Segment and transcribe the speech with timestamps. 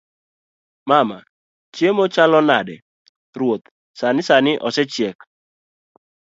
[0.89, 1.17] mama;
[1.75, 2.75] chiemo chalo nade?
[3.39, 3.65] ruoth;
[3.99, 5.17] sani sani osechiek